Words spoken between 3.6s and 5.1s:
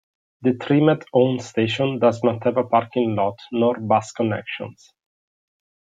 bus connections.